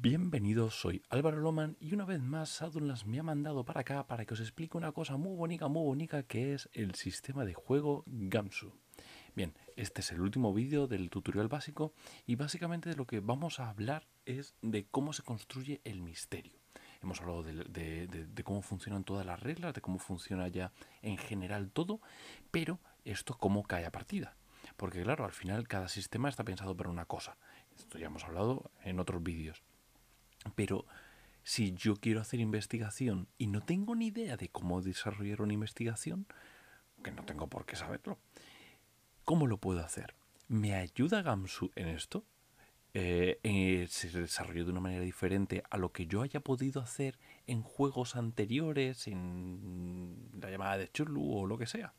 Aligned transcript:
Bienvenidos, 0.00 0.78
soy 0.78 1.02
Álvaro 1.08 1.40
Loman 1.40 1.76
y 1.80 1.92
una 1.92 2.04
vez 2.04 2.22
más 2.22 2.50
Sadulans 2.50 3.04
me 3.04 3.18
ha 3.18 3.24
mandado 3.24 3.64
para 3.64 3.80
acá 3.80 4.06
para 4.06 4.24
que 4.24 4.34
os 4.34 4.38
explique 4.38 4.76
una 4.76 4.92
cosa 4.92 5.16
muy 5.16 5.34
bonita, 5.34 5.66
muy 5.66 5.82
bonita 5.82 6.22
que 6.22 6.54
es 6.54 6.68
el 6.72 6.94
sistema 6.94 7.44
de 7.44 7.54
juego 7.54 8.04
Gamsu. 8.06 8.72
Bien, 9.34 9.54
este 9.74 10.02
es 10.02 10.12
el 10.12 10.20
último 10.20 10.54
vídeo 10.54 10.86
del 10.86 11.10
tutorial 11.10 11.48
básico 11.48 11.94
y 12.26 12.36
básicamente 12.36 12.90
de 12.90 12.94
lo 12.94 13.08
que 13.08 13.18
vamos 13.18 13.58
a 13.58 13.70
hablar 13.70 14.06
es 14.24 14.54
de 14.62 14.86
cómo 14.86 15.12
se 15.12 15.24
construye 15.24 15.80
el 15.82 16.00
misterio. 16.00 16.60
Hemos 17.02 17.20
hablado 17.20 17.42
de, 17.42 18.42
cómo 18.44 18.62
funcionan 18.62 19.02
todas 19.02 19.26
las 19.26 19.40
reglas, 19.40 19.74
de 19.74 19.80
cómo 19.80 19.98
funciona 19.98 20.46
ya 20.46 20.70
en 21.02 21.16
general 21.16 21.72
todo, 21.72 22.00
pero 22.52 22.78
esto 23.04 23.36
cómo 23.36 23.64
cae 23.64 23.84
a 23.84 23.90
partida. 23.90 24.36
Porque 24.76 25.02
claro, 25.02 25.24
al 25.24 25.32
final 25.32 25.66
cada 25.66 25.88
sistema 25.88 26.28
está 26.28 26.44
pensado 26.44 26.76
para 26.76 26.88
una 26.88 27.06
cosa. 27.06 27.36
Esto 27.76 27.98
ya 27.98 28.06
hemos 28.06 28.22
hablado 28.22 28.70
en 28.84 29.00
otros 29.00 29.20
vídeos. 29.24 29.64
Pero 30.54 30.86
si 31.42 31.72
yo 31.72 31.96
quiero 31.96 32.20
hacer 32.20 32.40
investigación 32.40 33.26
y 33.38 33.46
no 33.46 33.62
tengo 33.62 33.94
ni 33.94 34.08
idea 34.08 34.36
de 34.36 34.50
cómo 34.50 34.82
desarrollar 34.82 35.40
una 35.40 35.54
investigación, 35.54 36.26
que 37.02 37.10
no 37.10 37.24
tengo 37.24 37.46
por 37.48 37.64
qué 37.64 37.74
saberlo, 37.76 38.18
¿cómo 39.24 39.46
lo 39.46 39.58
puedo 39.58 39.80
hacer? 39.80 40.14
¿Me 40.48 40.74
ayuda 40.74 41.22
Gamsu 41.22 41.70
en 41.74 41.88
esto? 41.88 42.24
Eh, 42.94 43.38
eh, 43.42 43.86
se 43.88 44.08
desarrolló 44.10 44.64
de 44.64 44.72
una 44.72 44.80
manera 44.80 45.02
diferente 45.02 45.62
a 45.70 45.76
lo 45.76 45.92
que 45.92 46.06
yo 46.06 46.22
haya 46.22 46.40
podido 46.40 46.80
hacer 46.80 47.18
en 47.46 47.62
juegos 47.62 48.16
anteriores, 48.16 49.06
en 49.06 50.30
la 50.40 50.50
llamada 50.50 50.78
de 50.78 50.88
Chulu 50.88 51.32
o 51.32 51.46
lo 51.46 51.58
que 51.58 51.66
sea. 51.66 51.94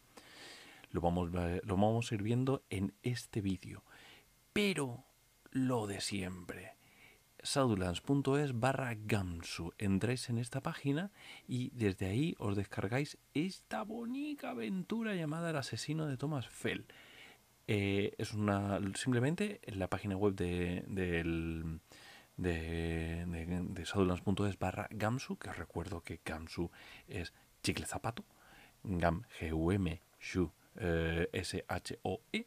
Lo 0.91 1.01
vamos, 1.01 1.31
lo 1.31 1.75
vamos 1.75 2.11
a 2.11 2.15
ir 2.15 2.23
viendo 2.23 2.63
en 2.69 2.93
este 3.03 3.41
vídeo. 3.41 3.83
Pero 4.53 5.05
lo 5.51 5.87
de 5.87 6.01
siempre 6.01 6.78
sadulans.es 7.49 8.59
barra 8.59 8.95
gamsu. 8.95 9.73
Entráis 9.79 10.29
en 10.29 10.37
esta 10.37 10.61
página 10.61 11.11
y 11.47 11.71
desde 11.71 12.05
ahí 12.05 12.35
os 12.37 12.55
descargáis 12.55 13.17
esta 13.33 13.83
bonita 13.83 14.51
aventura 14.51 15.15
llamada 15.15 15.49
El 15.49 15.55
asesino 15.55 16.05
de 16.05 16.15
Thomas 16.15 16.47
Fell. 16.47 16.85
Eh, 17.67 18.13
es 18.19 18.33
una 18.33 18.79
simplemente 18.93 19.61
en 19.63 19.79
la 19.79 19.87
página 19.87 20.15
web 20.15 20.35
de, 20.35 20.83
de, 20.87 21.23
de, 22.37 23.25
barra 24.59 24.87
gamsu, 24.91 25.37
que 25.37 25.49
os 25.49 25.57
recuerdo 25.57 26.01
que 26.01 26.21
gamsu 26.23 26.69
es 27.07 27.33
chicle 27.63 27.87
zapato, 27.87 28.25
gam, 28.83 29.23
g-u-m, 29.39 29.99
shu, 30.19 30.51
eh, 30.75 31.27
s-h-o-e 31.33 32.45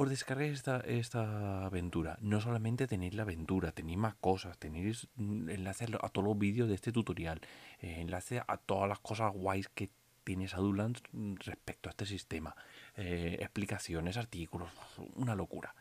os 0.00 0.08
descargáis 0.08 0.52
esta, 0.52 0.78
esta 0.86 1.66
aventura. 1.66 2.18
No 2.20 2.40
solamente 2.40 2.86
tenéis 2.86 3.14
la 3.14 3.22
aventura, 3.22 3.72
tenéis 3.72 3.98
más 3.98 4.14
cosas, 4.14 4.56
tenéis 4.56 5.08
enlaces 5.18 5.90
a 6.00 6.08
todos 6.08 6.24
los 6.28 6.38
vídeos 6.38 6.68
de 6.68 6.76
este 6.76 6.92
tutorial, 6.92 7.40
eh, 7.80 8.00
enlaces 8.00 8.40
a 8.46 8.58
todas 8.58 8.88
las 8.88 9.00
cosas 9.00 9.32
guays 9.32 9.68
que 9.68 9.90
tiene 10.22 10.46
Shadowlands 10.46 11.02
respecto 11.44 11.88
a 11.88 11.90
este 11.90 12.06
sistema, 12.06 12.54
eh, 12.96 13.38
explicaciones, 13.40 14.16
artículos, 14.16 14.70
una 15.16 15.34
locura, 15.34 15.74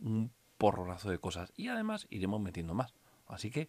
un 0.00 0.30
porronazo 0.58 1.10
de 1.10 1.18
cosas. 1.18 1.52
Y 1.56 1.66
además 1.66 2.06
iremos 2.08 2.40
metiendo 2.40 2.72
más. 2.72 2.94
Así 3.26 3.50
que 3.50 3.68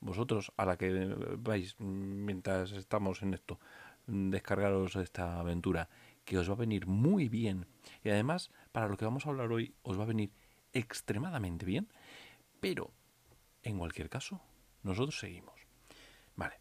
vosotros, 0.00 0.52
a 0.58 0.66
la 0.66 0.76
que 0.76 0.90
vais 1.38 1.80
mientras 1.80 2.72
estamos 2.72 3.22
en 3.22 3.32
esto, 3.32 3.58
descargaros 4.06 4.96
esta 4.96 5.40
aventura 5.40 5.88
que 6.30 6.38
os 6.38 6.48
va 6.48 6.54
a 6.54 6.64
venir 6.64 6.86
muy 6.86 7.28
bien 7.28 7.66
y 8.04 8.08
además 8.08 8.52
para 8.70 8.86
lo 8.86 8.96
que 8.96 9.04
vamos 9.04 9.26
a 9.26 9.30
hablar 9.30 9.50
hoy 9.50 9.74
os 9.82 9.98
va 9.98 10.04
a 10.04 10.06
venir 10.14 10.30
extremadamente 10.72 11.66
bien, 11.66 11.88
pero 12.60 12.92
en 13.64 13.76
cualquier 13.78 14.08
caso 14.08 14.40
nosotros 14.84 15.18
seguimos. 15.18 15.58
Vale. 16.36 16.60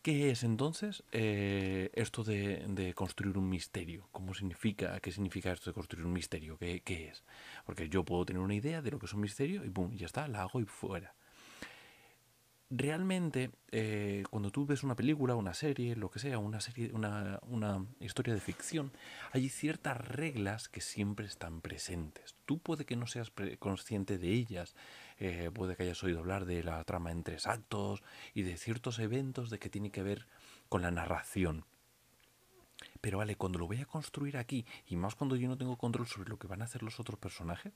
¿Qué 0.00 0.30
es 0.30 0.42
entonces 0.42 1.04
eh, 1.12 1.90
esto 1.92 2.24
de, 2.24 2.94
construir 2.94 3.36
un 3.36 3.50
misterio? 3.50 4.08
¿Cómo 4.10 4.32
significa? 4.32 4.98
¿Qué 5.00 5.12
significa 5.12 5.52
esto 5.52 5.68
de 5.68 5.74
construir 5.74 6.06
un 6.06 6.14
misterio? 6.14 6.56
¿Qué, 6.56 6.80
¿Qué, 6.80 7.08
es? 7.08 7.24
Porque 7.66 7.90
yo 7.90 8.06
puedo 8.06 8.24
tener 8.24 8.40
una 8.40 8.54
idea 8.54 8.80
de 8.80 8.90
lo 8.90 8.98
que 8.98 9.04
es 9.04 9.12
un 9.12 9.20
misterio 9.20 9.66
y 9.66 9.68
pum, 9.68 9.92
ya 9.92 10.06
está, 10.06 10.26
la 10.28 10.40
hago 10.40 10.62
y 10.62 10.64
fuera 10.64 11.14
realmente 12.70 13.50
eh, 13.70 14.24
cuando 14.30 14.50
tú 14.50 14.66
ves 14.66 14.82
una 14.82 14.94
película, 14.94 15.34
una 15.34 15.54
serie, 15.54 15.96
lo 15.96 16.10
que 16.10 16.18
sea, 16.18 16.38
una 16.38 16.60
serie, 16.60 16.90
una, 16.92 17.38
una, 17.42 17.86
historia 18.00 18.34
de 18.34 18.40
ficción, 18.40 18.92
hay 19.32 19.48
ciertas 19.48 19.96
reglas 19.96 20.68
que 20.68 20.80
siempre 20.80 21.26
están 21.26 21.60
presentes. 21.60 22.36
Tú 22.44 22.58
puede 22.58 22.84
que 22.84 22.96
no 22.96 23.06
seas 23.06 23.32
consciente 23.58 24.18
de 24.18 24.28
ellas, 24.28 24.74
eh, 25.18 25.50
puede 25.52 25.76
que 25.76 25.84
hayas 25.84 26.02
oído 26.04 26.20
hablar 26.20 26.44
de 26.44 26.62
la 26.62 26.82
trama 26.84 27.10
en 27.10 27.22
tres 27.22 27.46
actos 27.46 28.02
y 28.34 28.42
de 28.42 28.56
ciertos 28.56 28.98
eventos 28.98 29.50
de 29.50 29.58
que 29.58 29.70
tiene 29.70 29.90
que 29.90 30.02
ver 30.02 30.26
con 30.68 30.82
la 30.82 30.90
narración. 30.90 31.64
Pero 33.00 33.18
vale, 33.18 33.36
cuando 33.36 33.58
lo 33.58 33.66
voy 33.66 33.80
a 33.80 33.86
construir 33.86 34.36
aquí, 34.36 34.66
y 34.86 34.96
más 34.96 35.14
cuando 35.14 35.36
yo 35.36 35.48
no 35.48 35.56
tengo 35.56 35.76
control 35.76 36.06
sobre 36.06 36.28
lo 36.28 36.38
que 36.38 36.46
van 36.46 36.62
a 36.62 36.66
hacer 36.66 36.82
los 36.82 37.00
otros 37.00 37.18
personajes, 37.18 37.72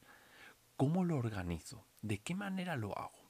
¿cómo 0.77 1.05
lo 1.05 1.17
organizo? 1.17 1.85
¿De 2.03 2.19
qué 2.19 2.35
manera 2.35 2.77
lo 2.77 2.97
hago? 2.97 3.22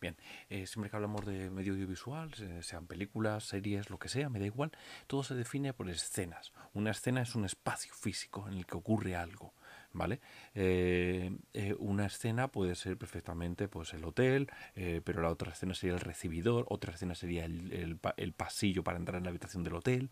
Bien, 0.00 0.16
eh, 0.48 0.66
siempre 0.66 0.90
que 0.90 0.96
hablamos 0.96 1.24
de 1.24 1.50
medio 1.50 1.72
audiovisual, 1.72 2.32
sean 2.62 2.86
películas, 2.86 3.44
series, 3.44 3.90
lo 3.90 3.98
que 3.98 4.08
sea, 4.08 4.28
me 4.28 4.38
da 4.38 4.46
igual, 4.46 4.72
todo 5.06 5.22
se 5.22 5.34
define 5.34 5.72
por 5.72 5.88
escenas. 5.88 6.52
Una 6.74 6.90
escena 6.90 7.22
es 7.22 7.34
un 7.34 7.44
espacio 7.44 7.92
físico 7.94 8.46
en 8.48 8.54
el 8.54 8.66
que 8.66 8.76
ocurre 8.76 9.16
algo. 9.16 9.52
¿Vale? 9.92 10.20
Eh, 10.54 11.34
eh, 11.54 11.74
una 11.78 12.04
escena 12.04 12.48
puede 12.48 12.74
ser 12.74 12.98
perfectamente 12.98 13.66
pues, 13.66 13.94
el 13.94 14.04
hotel, 14.04 14.50
pero 14.74 15.22
la 15.22 15.30
otra 15.30 15.52
escena 15.52 15.74
sería 15.74 15.94
el 15.94 16.00
recibidor, 16.00 16.66
otra 16.68 16.92
escena 16.92 17.14
sería 17.14 17.46
el, 17.46 17.98
el 18.18 18.32
pasillo 18.34 18.84
para 18.84 18.98
entrar 18.98 19.16
en 19.16 19.24
la 19.24 19.30
habitación 19.30 19.64
del 19.64 19.74
hotel. 19.74 20.10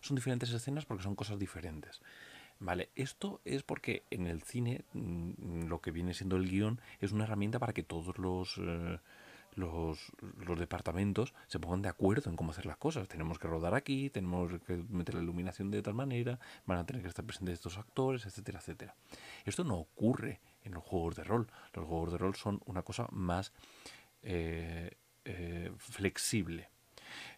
Son 0.00 0.14
diferentes 0.14 0.50
escenas 0.50 0.86
porque 0.86 1.02
son 1.02 1.14
cosas 1.14 1.38
diferentes. 1.38 2.00
Vale, 2.60 2.90
esto 2.96 3.40
es 3.44 3.62
porque 3.62 4.04
en 4.10 4.26
el 4.26 4.42
cine 4.42 4.84
mm, 4.92 5.66
lo 5.68 5.80
que 5.80 5.92
viene 5.92 6.12
siendo 6.14 6.36
el 6.36 6.48
guion 6.48 6.80
es 7.00 7.12
una 7.12 7.24
herramienta 7.24 7.60
para 7.60 7.72
que 7.72 7.84
todos 7.84 8.18
los, 8.18 8.58
eh, 8.58 8.98
los, 9.54 10.12
los, 10.44 10.58
departamentos 10.58 11.34
se 11.46 11.60
pongan 11.60 11.82
de 11.82 11.88
acuerdo 11.88 12.30
en 12.30 12.36
cómo 12.36 12.50
hacer 12.50 12.66
las 12.66 12.76
cosas. 12.76 13.06
Tenemos 13.06 13.38
que 13.38 13.46
rodar 13.46 13.74
aquí, 13.74 14.10
tenemos 14.10 14.52
que 14.66 14.74
meter 14.88 15.14
la 15.14 15.22
iluminación 15.22 15.70
de 15.70 15.82
tal 15.82 15.94
manera, 15.94 16.40
van 16.66 16.78
a 16.78 16.86
tener 16.86 17.02
que 17.02 17.08
estar 17.08 17.24
presentes 17.24 17.54
estos 17.54 17.78
actores, 17.78 18.26
etcétera, 18.26 18.58
etcétera. 18.58 18.96
Esto 19.44 19.62
no 19.62 19.76
ocurre 19.76 20.40
en 20.64 20.74
los 20.74 20.82
juegos 20.82 21.14
de 21.14 21.22
rol. 21.22 21.48
Los 21.74 21.86
juegos 21.86 22.10
de 22.10 22.18
rol 22.18 22.34
son 22.34 22.60
una 22.66 22.82
cosa 22.82 23.06
más 23.12 23.52
eh, 24.22 24.96
eh, 25.24 25.70
flexible. 25.78 26.70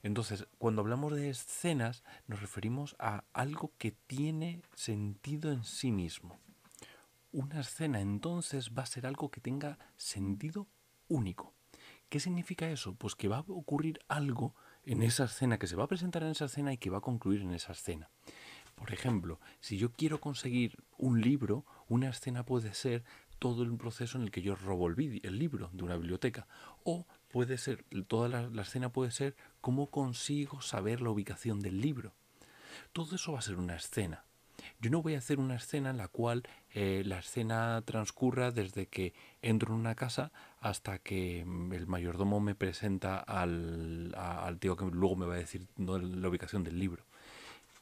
Entonces, 0.03 0.47
cuando 0.59 0.83
hablamos 0.83 1.13
de 1.13 1.31
escenas, 1.31 2.05
nos 2.27 2.41
referimos 2.41 2.97
a 2.99 3.25
algo 3.33 3.73
que 3.79 3.93
tiene 3.93 4.63
sentido 4.75 5.53
en 5.53 5.65
sí 5.65 5.93
mismo. 5.93 6.39
Una 7.33 7.61
escena 7.61 8.01
entonces 8.01 8.73
va 8.77 8.83
a 8.83 8.87
ser 8.87 9.07
algo 9.07 9.31
que 9.31 9.41
tenga 9.41 9.79
sentido 9.97 10.67
único. 11.09 11.55
¿Qué 12.09 12.19
significa 12.19 12.69
eso? 12.69 12.95
Pues 12.95 13.15
que 13.15 13.29
va 13.29 13.39
a 13.39 13.45
ocurrir 13.47 14.01
algo 14.09 14.55
en 14.85 15.03
esa 15.03 15.25
escena, 15.25 15.59
que 15.59 15.69
se 15.69 15.77
va 15.77 15.85
a 15.85 15.89
presentar 15.89 16.23
en 16.25 16.31
esa 16.31 16.47
escena 16.47 16.73
y 16.73 16.79
que 16.79 16.91
va 16.91 16.99
a 16.99 17.03
concluir 17.03 17.43
en 17.43 17.53
esa 17.53 17.73
escena. 17.73 18.11
Por 18.75 18.93
ejemplo, 18.93 19.39
si 19.61 19.77
yo 19.77 19.93
quiero 19.93 20.21
conseguir 20.21 20.83
un 20.97 21.21
libro, 21.21 21.65
una 21.89 22.09
escena 22.09 22.45
puede 22.45 22.75
ser 22.75 23.05
todo 23.39 23.63
el 23.63 23.77
proceso 23.77 24.17
en 24.19 24.25
el 24.25 24.31
que 24.31 24.43
yo 24.43 24.55
robo 24.55 24.89
el, 24.89 25.39
libro 25.39 25.71
de 25.73 25.83
una 25.83 25.97
biblioteca. 25.97 26.47
O 26.83 27.07
puede 27.31 27.59
ser, 27.59 27.85
toda 28.07 28.29
la, 28.29 28.63
escena 28.63 28.91
puede 28.91 29.11
ser 29.11 29.37
cómo 29.61 29.91
consigo 29.91 30.61
saber 30.61 31.01
la 31.01 31.11
ubicación 31.11 31.61
del 31.61 31.81
libro. 31.81 32.13
Todo 32.93 33.17
eso 33.17 33.33
va 33.33 33.39
a 33.39 33.43
ser 33.43 33.57
una 33.57 33.77
escena. 33.77 34.25
Yo 34.81 34.91
no 34.91 35.03
voy 35.03 35.15
a 35.15 35.19
hacer 35.19 35.39
una 35.39 35.57
escena 35.57 35.91
en 35.91 35.97
la 35.97 36.09
cual 36.09 36.43
eh, 36.75 37.03
la 37.07 37.19
escena 37.19 37.83
transcurra 37.85 38.51
desde 38.51 38.87
que 38.87 39.15
entro 39.41 39.73
en 39.73 39.81
una 39.81 39.95
casa 39.95 40.33
hasta 40.61 40.99
que 40.99 41.45
mm, 41.47 41.73
el 41.73 41.87
mayordomo 41.87 42.41
me 42.41 42.55
presenta 42.55 43.19
al, 43.19 44.15
al 44.17 44.59
tío 44.59 44.77
que 44.77 44.85
luego 44.85 45.17
me 45.17 45.27
va 45.27 45.35
a 45.35 45.39
decir 45.39 45.67
la 45.77 46.29
ubicación 46.29 46.63
del 46.65 46.79
libro. 46.79 47.05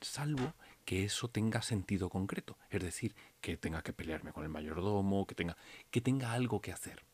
Salvo 0.00 0.54
que 0.84 1.04
eso 1.04 1.28
tenga 1.28 1.60
sentido 1.62 2.08
concreto, 2.08 2.56
es 2.70 2.82
decir, 2.82 3.14
que 3.40 3.56
tenga 3.56 3.82
que 3.82 3.92
pelearme 3.92 4.32
con 4.32 4.44
el 4.44 4.48
mayordomo, 4.48 5.26
que 5.26 5.34
tenga, 5.34 5.56
que 5.90 6.00
tenga 6.00 6.32
algo 6.32 6.60
que 6.60 6.72
hacer. 6.72 7.07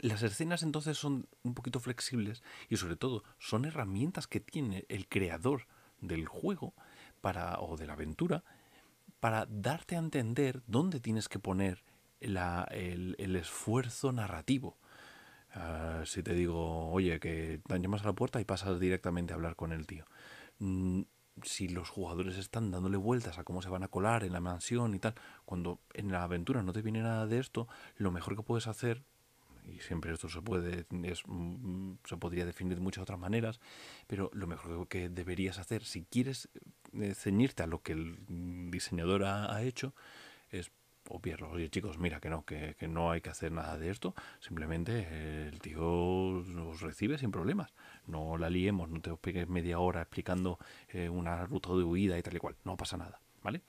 Las 0.00 0.22
escenas 0.22 0.62
entonces 0.62 0.96
son 0.96 1.28
un 1.42 1.54
poquito 1.54 1.78
flexibles 1.78 2.42
y 2.68 2.76
sobre 2.76 2.96
todo 2.96 3.24
son 3.38 3.66
herramientas 3.66 4.26
que 4.26 4.40
tiene 4.40 4.86
el 4.88 5.06
creador 5.06 5.66
del 6.00 6.26
juego 6.26 6.74
para, 7.20 7.60
o 7.60 7.76
de 7.76 7.86
la 7.86 7.92
aventura 7.92 8.42
para 9.20 9.46
darte 9.46 9.96
a 9.96 10.00
entender 10.00 10.62
dónde 10.66 10.98
tienes 10.98 11.28
que 11.28 11.38
poner 11.38 11.84
el, 12.20 13.36
esfuerzo 13.36 14.12
narrativo. 14.12 14.78
Ah, 15.54 16.02
si 16.06 16.22
te 16.22 16.32
digo, 16.32 16.90
oye, 16.90 17.20
que 17.20 17.60
llamas 17.68 18.02
a 18.02 18.06
la 18.06 18.12
puerta 18.14 18.40
y 18.40 18.44
pasas 18.44 18.80
directamente 18.80 19.32
a 19.32 19.36
hablar 19.36 19.56
con 19.56 19.72
el 19.72 19.86
tío. 19.86 20.06
Mm, 20.58 21.02
si 21.42 21.68
los 21.68 21.90
jugadores 21.90 22.36
están 22.36 22.70
dándole 22.70 22.96
vueltas 22.96 23.38
a 23.38 23.44
cómo 23.44 23.62
se 23.62 23.68
van 23.68 23.82
a 23.82 23.88
colar 23.88 24.24
en 24.24 24.32
la 24.32 24.40
mansión 24.40 24.94
y 24.94 24.98
tal, 24.98 25.14
cuando 25.44 25.80
en 25.94 26.10
la 26.10 26.22
aventura 26.22 26.62
no 26.62 26.72
te 26.72 26.82
viene 26.82 27.02
nada 27.02 27.26
de 27.26 27.38
esto, 27.38 27.68
lo 27.96 28.10
mejor 28.10 28.36
que 28.36 28.42
puedes 28.42 28.66
hacer 28.66 29.04
y 29.66 29.80
siempre 29.80 30.12
esto 30.12 30.28
se 30.28 30.42
puede 30.42 30.86
es, 31.04 31.22
mm, 31.26 31.94
se 32.04 32.16
podría 32.16 32.44
definir 32.44 32.74
de 32.74 32.80
muchas 32.80 33.02
otras 33.02 33.18
maneras, 33.18 33.60
pero 34.06 34.30
lo 34.32 34.46
mejor 34.46 34.88
que 34.88 35.08
deberías 35.08 35.58
hacer 35.58 35.84
si 35.84 36.04
quieres 36.04 36.48
eh, 36.94 37.14
ceñirte 37.14 37.62
a 37.62 37.66
lo 37.66 37.82
que 37.82 37.92
el 37.92 38.70
diseñador 38.70 39.24
ha, 39.24 39.62
hecho 39.62 39.94
es 40.50 40.70
obviarlo. 41.08 41.50
Oye 41.50 41.68
chicos, 41.70 41.98
mira 41.98 42.20
que 42.20 42.30
no, 42.30 42.44
que, 42.44 42.74
que, 42.78 42.88
no 42.88 43.10
hay 43.10 43.20
que 43.20 43.30
hacer 43.30 43.52
nada 43.52 43.78
de 43.78 43.90
esto, 43.90 44.14
simplemente 44.40 45.48
el 45.48 45.60
tío 45.60 45.82
os 45.84 46.80
recibe 46.80 47.18
sin 47.18 47.30
problemas. 47.30 47.72
No 48.06 48.36
la 48.36 48.50
liemos, 48.50 48.88
no 48.88 49.00
te 49.00 49.14
pegues 49.16 49.48
media 49.48 49.78
hora 49.78 50.02
explicando 50.02 50.58
eh, 50.88 51.08
una 51.08 51.44
ruta 51.46 51.70
de 51.70 51.84
huida 51.84 52.18
y 52.18 52.22
tal 52.22 52.36
y 52.36 52.38
cual, 52.38 52.56
no 52.64 52.76
pasa 52.76 52.96
nada, 52.96 53.20
¿vale? 53.42 53.62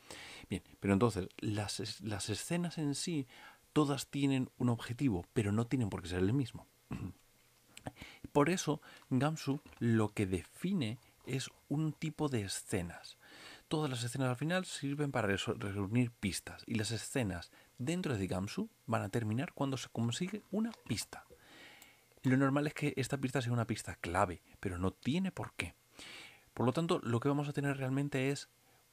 Bien, 0.50 0.64
pero 0.80 0.94
entonces 0.94 1.28
las, 1.40 2.02
las 2.02 2.30
escenas 2.30 2.78
en 2.78 2.96
sí 2.96 3.28
todas 3.74 4.08
tienen 4.08 4.50
un 4.58 4.70
objetivo, 4.70 5.26
pero 5.34 5.52
no 5.52 5.66
tienen 5.66 5.90
por 5.90 6.02
qué 6.02 6.10
ser 6.10 6.20
el 6.20 6.34
mismo. 6.34 6.68
Por 8.32 8.50
eso, 8.50 8.82
Gamsu 9.10 9.60
lo 9.80 10.10
que 10.10 10.26
define 10.26 11.00
es 11.26 11.50
un 11.68 11.92
tipo 11.94 12.30
de 12.30 12.42
escenas. 12.42 13.18
Todas 13.68 13.90
las 13.90 14.04
escenas 14.04 14.30
al 14.30 14.36
final 14.38 14.66
sirven 14.66 15.12
para 15.12 15.28
reunir 15.28 16.12
pistas 16.12 16.64
y 16.66 16.76
las 16.76 16.92
escenas 16.92 17.52
dentro 17.78 18.18
de 18.18 18.28
Gamsu 18.28 18.70
van 18.86 19.02
a 19.02 19.10
terminar 19.10 19.54
cuando 19.54 19.78
se 19.78 19.90
consigue 19.90 20.44
una 20.52 20.72
pista. 20.88 21.26
Lo 22.24 22.38
normal 22.38 22.68
es 22.68 22.74
que 22.74 22.94
esta 22.96 23.18
pista 23.18 23.42
sea 23.42 23.52
una 23.52 23.68
pista 23.68 23.96
clave, 23.96 24.42
pero 24.60 24.78
no 24.78 24.92
tiene 24.92 25.32
por 25.32 25.54
qué. 25.54 25.76
Por 26.54 26.66
lo 26.66 26.72
tanto, 26.72 27.00
lo 27.04 27.20
que 27.20 27.30
vamos 27.30 27.50
a 27.50 27.54
tener 27.54 27.78
realmente 27.78 28.30
es 28.30 28.48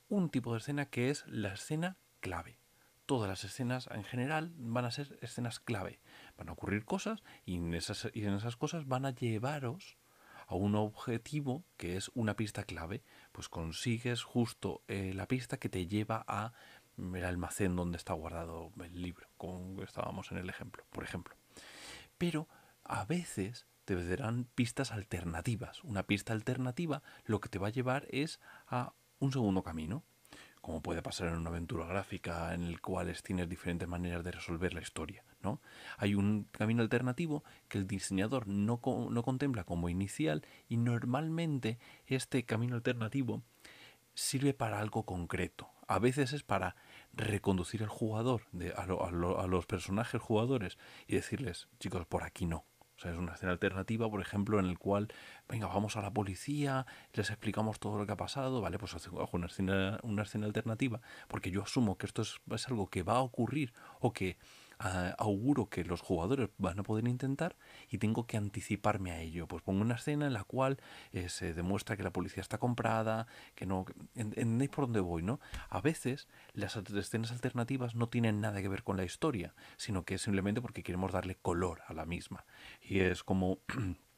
un 0.08 0.30
tipo 0.30 0.52
de 0.52 0.58
escena 0.58 0.86
que 0.86 1.10
es 1.10 1.24
la 1.28 1.54
escena 1.54 1.96
clave 2.20 2.58
todas 3.10 3.28
las 3.28 3.42
escenas 3.42 3.88
en 3.90 4.04
general 4.04 4.52
van 4.56 4.84
a 4.84 4.92
ser 4.92 5.18
escenas 5.20 5.58
clave. 5.58 5.98
Van 6.38 6.48
a 6.48 6.52
ocurrir 6.52 6.84
cosas 6.84 7.24
y 7.44 7.56
en 7.56 7.74
esas, 7.74 8.08
y 8.14 8.24
en 8.24 8.34
esas 8.34 8.54
cosas 8.54 8.86
van 8.86 9.04
a 9.04 9.10
llevaros 9.10 9.96
a 10.46 10.54
un 10.54 10.76
objetivo 10.76 11.64
que 11.76 11.96
es 11.96 12.12
una 12.14 12.36
pista 12.36 12.62
clave. 12.62 13.02
Pues 13.32 13.48
consigues 13.48 14.22
justo 14.22 14.84
eh, 14.86 15.10
la 15.12 15.26
pista 15.26 15.56
que 15.56 15.68
te 15.68 15.88
lleva 15.88 16.24
a 16.28 16.52
el 16.96 17.24
almacén 17.24 17.74
donde 17.74 17.96
está 17.96 18.12
guardado 18.12 18.70
el 18.80 19.02
libro, 19.02 19.26
como 19.36 19.82
estábamos 19.82 20.30
en 20.30 20.38
el 20.38 20.48
ejemplo, 20.48 20.86
por 20.90 21.02
ejemplo. 21.02 21.34
Pero 22.16 22.46
a 22.84 23.06
veces 23.06 23.66
te 23.86 23.96
darán 23.96 24.44
pistas 24.54 24.92
alternativas. 24.92 25.82
Una 25.82 26.04
pista 26.04 26.32
alternativa 26.32 27.02
lo 27.24 27.40
que 27.40 27.48
te 27.48 27.58
va 27.58 27.66
a 27.66 27.72
llevar 27.72 28.06
es 28.10 28.38
a 28.68 28.94
un 29.18 29.32
segundo 29.32 29.64
camino 29.64 30.04
como 30.60 30.82
puede 30.82 31.02
pasar 31.02 31.28
en 31.28 31.36
una 31.36 31.50
aventura 31.50 31.86
gráfica 31.86 32.54
en 32.54 32.64
el 32.64 32.80
cual 32.80 33.14
tienes 33.22 33.48
diferentes 33.48 33.88
maneras 33.88 34.22
de 34.24 34.32
resolver 34.32 34.74
la 34.74 34.80
historia. 34.80 35.24
¿no? 35.42 35.60
Hay 35.96 36.14
un 36.14 36.46
camino 36.50 36.82
alternativo 36.82 37.44
que 37.68 37.78
el 37.78 37.86
diseñador 37.86 38.46
no, 38.46 38.80
no 39.10 39.22
contempla 39.22 39.64
como 39.64 39.88
inicial 39.88 40.44
y 40.68 40.76
normalmente 40.76 41.78
este 42.06 42.44
camino 42.44 42.76
alternativo 42.76 43.42
sirve 44.14 44.54
para 44.54 44.80
algo 44.80 45.04
concreto. 45.04 45.70
A 45.86 45.98
veces 45.98 46.32
es 46.32 46.42
para 46.42 46.76
reconducir 47.12 47.82
al 47.82 47.88
jugador, 47.88 48.42
de, 48.52 48.72
a, 48.72 48.82
a 48.82 49.46
los 49.46 49.66
personajes 49.66 50.20
jugadores 50.20 50.78
y 51.08 51.16
decirles, 51.16 51.68
chicos, 51.80 52.06
por 52.06 52.22
aquí 52.22 52.46
no. 52.46 52.64
O 53.00 53.02
sea, 53.02 53.12
es 53.12 53.18
una 53.18 53.32
escena 53.32 53.52
alternativa, 53.52 54.10
por 54.10 54.20
ejemplo, 54.20 54.60
en 54.60 54.66
el 54.66 54.78
cual, 54.78 55.08
venga, 55.48 55.66
vamos 55.68 55.96
a 55.96 56.02
la 56.02 56.10
policía, 56.10 56.84
les 57.14 57.30
explicamos 57.30 57.80
todo 57.80 57.96
lo 57.96 58.04
que 58.04 58.12
ha 58.12 58.16
pasado, 58.16 58.60
¿vale? 58.60 58.78
Pues 58.78 58.94
una 59.32 59.46
escena, 59.46 59.98
una 60.02 60.24
escena 60.24 60.44
alternativa, 60.44 61.00
porque 61.26 61.50
yo 61.50 61.62
asumo 61.62 61.96
que 61.96 62.04
esto 62.04 62.20
es, 62.20 62.42
es 62.50 62.68
algo 62.68 62.90
que 62.90 63.02
va 63.02 63.14
a 63.14 63.20
ocurrir 63.20 63.72
o 64.00 64.12
que 64.12 64.36
auguro 65.18 65.68
que 65.68 65.84
los 65.84 66.00
jugadores 66.00 66.48
van 66.56 66.80
a 66.80 66.82
poder 66.82 67.06
intentar 67.06 67.56
y 67.88 67.98
tengo 67.98 68.26
que 68.26 68.36
anticiparme 68.36 69.12
a 69.12 69.20
ello. 69.20 69.46
Pues 69.46 69.62
pongo 69.62 69.82
una 69.82 69.96
escena 69.96 70.26
en 70.26 70.32
la 70.32 70.44
cual 70.44 70.78
eh, 71.12 71.28
se 71.28 71.52
demuestra 71.52 71.96
que 71.96 72.02
la 72.02 72.12
policía 72.12 72.40
está 72.40 72.58
comprada, 72.58 73.26
que 73.54 73.66
no... 73.66 73.84
¿Entendéis 74.14 74.70
por 74.70 74.84
dónde 74.84 75.00
voy, 75.00 75.22
no? 75.22 75.40
A 75.68 75.80
veces 75.80 76.28
las 76.54 76.76
escenas 76.76 77.32
alternativas 77.32 77.94
no 77.94 78.08
tienen 78.08 78.40
nada 78.40 78.62
que 78.62 78.68
ver 78.68 78.82
con 78.82 78.96
la 78.96 79.04
historia, 79.04 79.54
sino 79.76 80.04
que 80.04 80.14
es 80.14 80.22
simplemente 80.22 80.62
porque 80.62 80.82
queremos 80.82 81.12
darle 81.12 81.36
color 81.36 81.82
a 81.86 81.92
la 81.92 82.06
misma. 82.06 82.44
Y 82.80 83.00
es 83.00 83.22
como... 83.22 83.58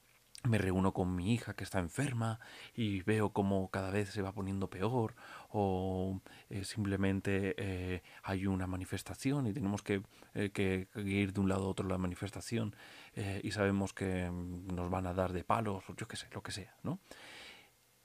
me 0.44 0.59
reúno 0.59 0.93
con 0.93 1.15
mi 1.15 1.33
hija 1.33 1.55
que 1.55 1.65
está 1.65 1.79
enferma 1.79 2.41
y 2.75 3.03
veo 3.03 3.31
cómo 3.33 3.71
cada 3.71 3.91
vez 3.91 4.11
se 4.11 4.23
va 4.23 4.33
poniendo 4.33 4.69
peor 4.69 5.15
o 5.50 6.21
eh, 6.50 6.65
simplemente 6.65 7.55
eh, 7.59 8.03
hay 8.23 8.47
una 8.47 8.67
manifestación 8.67 9.47
y 9.47 9.53
tenemos 9.53 9.83
que, 9.83 10.03
eh, 10.35 10.50
que, 10.50 10.89
ir 10.97 11.33
de 11.33 11.41
un 11.41 11.49
lado 11.49 11.65
a 11.65 11.69
otro 11.69 11.87
la 11.87 11.99
manifestación 11.99 12.75
y 13.43 13.50
sabemos 13.50 13.93
que 13.93 14.31
mm, 14.31 14.75
nos 14.75 14.91
van 14.91 15.06
a 15.06 15.12
dar 15.12 15.33
de 15.33 15.44
palos 15.44 15.85
o 15.89 15.94
yo 15.94 16.09
qué 16.09 16.17
sé, 16.17 16.29
lo 16.33 16.43
que 16.43 16.53
sea, 16.53 16.75
¿no? 16.83 16.99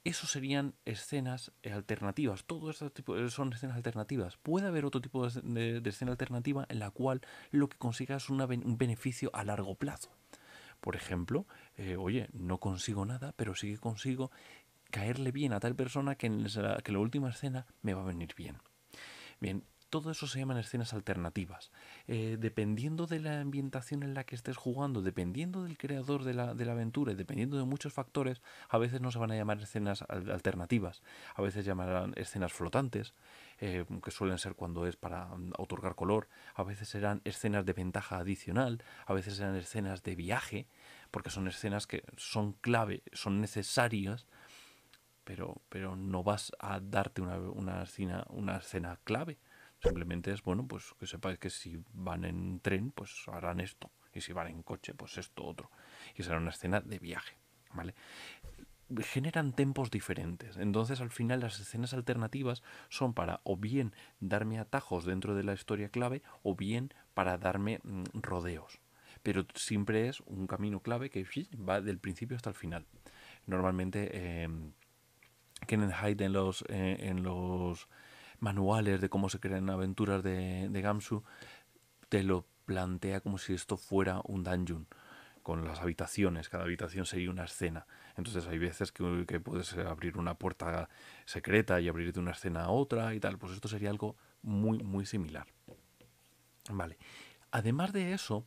Eso 0.03 0.25
serían 0.25 0.73
escenas 0.85 1.51
alternativas. 1.69 2.45
Todo 2.45 2.69
este 2.69 2.89
tipo 2.89 3.29
son 3.29 3.51
escenas 3.51 3.75
alternativas. 3.75 4.37
Puede 4.37 4.67
haber 4.67 4.85
otro 4.85 5.01
tipo 5.01 5.27
de, 5.27 5.81
escena 5.83 6.11
alternativa 6.11 6.65
en 6.69 6.79
la 6.79 6.91
cual 6.91 7.21
lo 7.51 7.67
que 7.67 7.77
consiga 7.77 8.15
es 8.15 8.29
un 8.29 8.77
beneficio 8.77 9.29
a 9.33 9.43
largo 9.43 9.75
plazo. 9.75 10.16
Por 10.87 10.95
ejemplo, 10.95 11.45
eh, 11.75 11.97
oye, 11.97 12.29
no 12.31 12.59
consigo 12.59 13.05
nada, 13.05 13.33
pero 13.35 13.55
sí 13.55 13.73
que 13.73 13.77
consigo 13.77 14.31
caerle 14.89 15.33
bien 15.33 15.51
a 15.51 15.59
tal 15.59 15.75
persona 15.75 16.15
que 16.15 16.27
en 16.27 16.45
la, 16.45 16.77
que 16.77 16.93
la 16.93 16.99
última 16.99 17.27
escena 17.27 17.65
me 17.81 17.93
va 17.93 18.03
a 18.03 18.05
venir 18.05 18.33
bien. 18.37 18.55
Bien, 19.41 19.65
todo 19.89 20.11
eso 20.11 20.27
se 20.27 20.39
llaman 20.39 20.57
escenas 20.57 20.93
alternativas. 20.93 21.71
Eh, 22.07 22.37
dependiendo 22.39 23.07
de 23.07 23.19
la 23.19 23.39
ambientación 23.39 24.03
en 24.03 24.13
la 24.13 24.25
que 24.25 24.35
estés 24.35 24.57
jugando, 24.57 25.01
dependiendo 25.01 25.63
del 25.63 25.77
creador 25.77 26.23
de 26.23 26.33
la, 26.33 26.53
de 26.53 26.65
la 26.65 26.73
aventura 26.73 27.13
y 27.13 27.15
dependiendo 27.15 27.57
de 27.57 27.63
muchos 27.63 27.93
factores, 27.93 28.41
a 28.69 28.77
veces 28.77 29.01
no 29.01 29.11
se 29.11 29.19
van 29.19 29.31
a 29.31 29.35
llamar 29.35 29.61
escenas 29.61 30.03
alternativas, 30.09 31.03
a 31.35 31.41
veces 31.41 31.65
llamarán 31.65 32.13
escenas 32.15 32.51
flotantes, 32.51 33.13
eh, 33.59 33.85
que 34.03 34.11
suelen 34.11 34.37
ser 34.37 34.55
cuando 34.55 34.85
es 34.85 34.97
para 34.97 35.29
otorgar 35.57 35.95
color, 35.95 36.27
a 36.53 36.63
veces 36.63 36.89
serán 36.89 37.21
escenas 37.23 37.65
de 37.65 37.73
ventaja 37.73 38.17
adicional, 38.17 38.83
a 39.05 39.13
veces 39.13 39.35
serán 39.35 39.55
escenas 39.55 40.03
de 40.03 40.15
viaje, 40.15 40.67
porque 41.11 41.29
son 41.29 41.47
escenas 41.47 41.87
que 41.87 42.03
son 42.17 42.53
clave, 42.53 43.03
son 43.13 43.41
necesarias, 43.41 44.27
pero, 45.23 45.61
pero 45.69 45.95
no 45.95 46.23
vas 46.23 46.51
a 46.59 46.79
darte 46.79 47.21
una, 47.21 47.37
una, 47.37 47.83
escena, 47.83 48.25
una 48.29 48.57
escena 48.57 48.99
clave. 49.03 49.37
Simplemente 49.81 50.31
es, 50.31 50.41
bueno, 50.41 50.67
pues 50.67 50.93
que 50.99 51.05
sepáis 51.05 51.37
que 51.37 51.49
si 51.49 51.83
van 51.93 52.25
en 52.25 52.59
tren, 52.61 52.91
pues 52.91 53.27
harán 53.27 53.59
esto. 53.59 53.91
Y 54.13 54.21
si 54.21 54.33
van 54.33 54.47
en 54.47 54.63
coche, 54.63 54.93
pues 54.93 55.17
esto 55.17 55.45
otro. 55.45 55.69
Y 56.15 56.23
será 56.23 56.37
una 56.37 56.49
escena 56.49 56.81
de 56.81 56.97
viaje. 56.97 57.37
¿Vale? 57.73 57.93
generan 59.01 59.53
tempos 59.53 59.91
diferentes. 59.91 60.57
Entonces 60.57 61.01
al 61.01 61.09
final 61.09 61.41
las 61.41 61.59
escenas 61.59 61.93
alternativas 61.93 62.63
son 62.89 63.13
para 63.13 63.41
o 63.43 63.57
bien 63.57 63.93
darme 64.19 64.59
atajos 64.59 65.05
dentro 65.05 65.35
de 65.35 65.43
la 65.43 65.53
historia 65.53 65.89
clave 65.89 66.21
o 66.43 66.55
bien 66.55 66.93
para 67.13 67.37
darme 67.37 67.79
mm, 67.83 68.03
rodeos. 68.13 68.79
Pero 69.27 69.45
siempre 69.55 70.07
es 70.07 70.21
un 70.21 70.47
camino 70.47 70.79
clave 70.79 71.09
que 71.09 71.25
va 71.57 71.81
del 71.81 71.99
principio 71.99 72.37
hasta 72.37 72.49
el 72.49 72.55
final. 72.55 72.85
Normalmente 73.45 74.09
eh, 74.13 74.47
Hyde 75.67 76.23
en 76.23 76.31
los, 76.31 76.63
eh, 76.69 76.95
en 77.01 77.23
los 77.23 77.89
manuales 78.39 79.01
de 79.01 79.09
cómo 79.09 79.27
se 79.27 79.41
crean 79.41 79.69
aventuras 79.69 80.23
de, 80.23 80.69
de 80.69 80.81
Gamsu 80.81 81.25
te 82.07 82.23
lo 82.23 82.45
plantea 82.63 83.19
como 83.19 83.37
si 83.37 83.53
esto 83.53 83.75
fuera 83.75 84.21
un 84.23 84.45
dungeon 84.45 84.87
con 85.43 85.65
las 85.65 85.81
habitaciones, 85.81 86.47
cada 86.47 86.63
habitación 86.63 87.05
sería 87.05 87.29
una 87.29 87.43
escena. 87.43 87.85
Entonces 88.15 88.47
hay 88.47 88.59
veces 88.59 88.93
que, 88.93 89.25
que, 89.27 89.41
puedes 89.41 89.73
abrir 89.73 90.17
una 90.17 90.35
puerta 90.35 90.87
secreta 91.25 91.81
y 91.81 91.89
abrir 91.89 92.13
de 92.13 92.21
una 92.21 92.31
escena 92.31 92.63
a 92.63 92.69
otra 92.69 93.13
y 93.13 93.19
tal. 93.19 93.37
Pues 93.37 93.51
esto 93.51 93.67
sería 93.67 93.89
algo 93.89 94.15
muy, 94.41 94.77
muy 94.79 95.05
similar. 95.05 95.47
Vale. 96.69 96.97
Además 97.51 97.93
de 97.93 98.13
eso, 98.13 98.45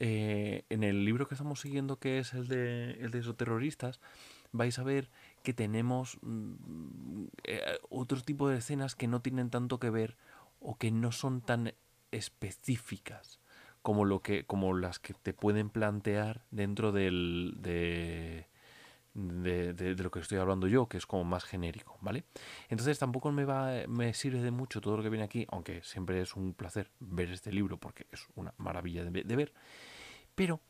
eh, 0.00 0.64
en 0.68 0.82
el 0.82 1.04
libro 1.04 1.26
que 1.26 1.34
estamos 1.34 1.60
siguiendo, 1.60 1.98
que 1.98 2.18
es 2.18 2.34
el 2.34 2.48
de, 2.48 2.92
el 3.00 3.10
de 3.10 3.18
esos 3.18 3.36
terroristas, 3.36 4.00
vais 4.52 4.78
a 4.78 4.82
ver 4.82 5.10
que 5.42 5.54
tenemos 5.54 6.18
mm, 6.22 7.24
eh, 7.44 7.60
otro 7.88 8.20
tipo 8.20 8.48
de 8.48 8.58
escenas 8.58 8.94
que 8.94 9.08
no 9.08 9.20
tienen 9.20 9.50
tanto 9.50 9.78
que 9.78 9.90
ver 9.90 10.16
o 10.60 10.76
que 10.76 10.90
no 10.90 11.12
son 11.12 11.40
tan 11.40 11.74
específicas 12.10 13.40
como 13.82 14.04
lo 14.04 14.20
que 14.22 14.44
como 14.44 14.74
las 14.74 14.98
que 14.98 15.14
te 15.14 15.32
pueden 15.32 15.68
plantear 15.68 16.44
dentro 16.50 16.92
del 16.92 17.56
de, 17.58 18.31
de, 19.14 19.74
de, 19.74 19.94
lo 19.94 20.10
que 20.10 20.20
estoy 20.20 20.38
hablando 20.38 20.66
yo, 20.66 20.86
que 20.86 20.96
es 20.96 21.06
como 21.06 21.24
más 21.24 21.44
genérico, 21.44 21.98
¿vale? 22.00 22.24
Entonces 22.68 22.98
tampoco 22.98 23.30
me 23.30 23.44
va 23.44 23.72
me 23.88 24.14
sirve 24.14 24.40
de 24.40 24.50
mucho 24.50 24.80
todo 24.80 24.96
lo 24.96 25.02
que 25.02 25.10
viene 25.10 25.24
aquí, 25.24 25.46
aunque 25.50 25.82
siempre 25.82 26.20
es 26.20 26.34
un 26.34 26.54
placer 26.54 26.90
ver 27.00 27.30
este 27.30 27.52
libro 27.52 27.76
porque 27.76 28.06
es 28.10 28.26
una 28.34 28.54
maravilla 28.58 29.04
de, 29.04 29.36
ver, 29.36 29.52
pero 30.34 30.60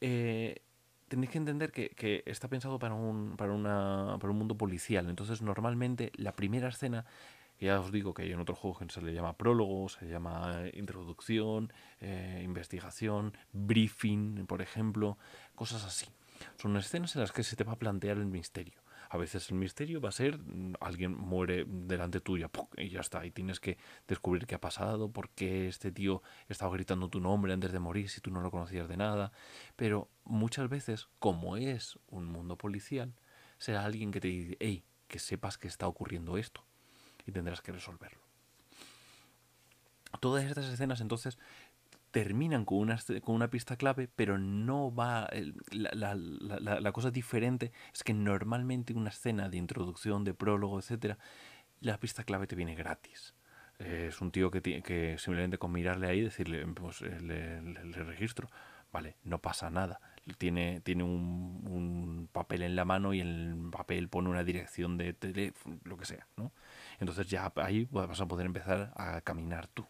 eh, 0.00 0.62
tenéis 1.08 1.30
que 1.30 1.38
entender 1.38 1.70
que, 1.70 1.90
que, 1.90 2.22
está 2.26 2.48
pensado 2.48 2.78
para 2.78 2.94
un, 2.94 3.36
para, 3.36 3.52
una, 3.52 4.16
para 4.20 4.30
un 4.30 4.38
mundo 4.38 4.56
policial, 4.56 5.08
entonces 5.08 5.42
normalmente 5.42 6.12
la 6.16 6.32
primera 6.32 6.68
escena 6.68 7.04
ya 7.62 7.78
os 7.78 7.92
digo 7.92 8.12
que 8.12 8.22
hay 8.22 8.32
en 8.32 8.40
otros 8.40 8.58
juegos 8.58 8.78
que 8.78 8.88
se 8.92 9.00
le 9.00 9.14
llama 9.14 9.36
prólogo, 9.36 9.88
se 9.88 10.08
llama 10.08 10.62
eh, 10.64 10.72
introducción, 10.74 11.72
eh, 12.00 12.42
investigación, 12.44 13.36
briefing, 13.52 14.46
por 14.46 14.62
ejemplo, 14.62 15.16
cosas 15.54 15.84
así. 15.84 16.06
Son 16.56 16.76
escenas 16.76 17.14
en 17.16 17.22
las 17.22 17.32
que 17.32 17.42
se 17.42 17.56
te 17.56 17.64
va 17.64 17.72
a 17.72 17.78
plantear 17.78 18.16
el 18.16 18.26
misterio. 18.26 18.82
A 19.12 19.18
veces 19.18 19.50
el 19.50 19.56
misterio 19.56 20.00
va 20.00 20.08
a 20.08 20.12
ser 20.12 20.38
mm, 20.38 20.76
alguien 20.80 21.14
muere 21.14 21.66
delante 21.66 22.20
tuya 22.20 22.50
y 22.78 22.88
ya 22.88 23.00
está. 23.00 23.26
Y 23.26 23.30
tienes 23.30 23.60
que 23.60 23.76
descubrir 24.08 24.46
qué 24.46 24.54
ha 24.54 24.60
pasado, 24.60 25.10
por 25.10 25.28
qué 25.28 25.68
este 25.68 25.92
tío 25.92 26.22
estaba 26.48 26.72
gritando 26.72 27.10
tu 27.10 27.20
nombre 27.20 27.52
antes 27.52 27.72
de 27.72 27.78
morir 27.78 28.08
si 28.08 28.22
tú 28.22 28.30
no 28.30 28.40
lo 28.40 28.50
conocías 28.50 28.88
de 28.88 28.96
nada. 28.96 29.30
Pero 29.76 30.08
muchas 30.24 30.70
veces, 30.70 31.08
como 31.18 31.58
es 31.58 31.98
un 32.08 32.24
mundo 32.24 32.56
policial, 32.56 33.12
será 33.58 33.84
alguien 33.84 34.12
que 34.12 34.20
te 34.20 34.28
dice, 34.28 34.56
hey, 34.60 34.82
que 35.08 35.18
sepas 35.18 35.58
que 35.58 35.68
está 35.68 35.86
ocurriendo 35.86 36.38
esto. 36.38 36.64
Y 37.26 37.32
tendrás 37.32 37.60
que 37.60 37.72
resolverlo. 37.72 38.22
Todas 40.20 40.44
estas 40.44 40.66
escenas 40.66 41.02
entonces 41.02 41.38
terminan 42.12 42.64
con 42.64 42.78
una, 42.78 42.98
con 43.22 43.34
una 43.34 43.48
pista 43.48 43.76
clave, 43.76 44.08
pero 44.14 44.38
no 44.38 44.94
va... 44.94 45.28
La, 45.70 46.14
la, 46.14 46.80
la, 46.80 46.92
cosa 46.92 47.10
diferente 47.10 47.72
es 47.92 48.04
que 48.04 48.12
normalmente 48.14 48.92
una 48.92 49.08
escena 49.08 49.48
de 49.48 49.56
introducción, 49.56 50.22
de 50.22 50.34
prólogo, 50.34 50.78
etcétera, 50.78 51.18
la 51.80 51.98
pista 51.98 52.22
clave 52.22 52.46
te 52.46 52.54
viene 52.54 52.74
gratis. 52.74 53.34
es 53.78 54.20
un 54.20 54.30
tío 54.30 54.50
que, 54.50 54.60
que 54.60 55.16
simplemente 55.18 55.58
con 55.58 55.72
mirarle 55.72 56.06
ahí 56.06 56.20
decirle, 56.20 56.64
pues 56.66 57.00
eh, 57.02 57.18
le, 57.20 58.04
registro, 58.04 58.48
vale, 58.92 59.16
no 59.24 59.38
pasa 59.38 59.70
nada. 59.70 60.00
Tiene, 60.38 60.80
tiene 60.82 61.02
un, 61.02 61.64
un, 61.66 62.28
papel 62.30 62.62
en 62.62 62.76
la 62.76 62.84
mano 62.84 63.12
y 63.14 63.20
el 63.20 63.56
papel 63.72 64.08
pone 64.08 64.28
una 64.28 64.44
dirección 64.44 64.98
de 64.98 65.14
teléfono, 65.14 65.80
lo 65.82 65.96
que 65.96 66.04
sea, 66.04 66.28
¿no? 66.36 66.52
Entonces 67.00 67.26
ya 67.26 67.50
ahí 67.56 67.88
vas 67.90 68.20
a 68.20 68.26
poder 68.26 68.46
empezar 68.46 68.92
a 68.96 69.20
caminar 69.22 69.66
tú. 69.66 69.84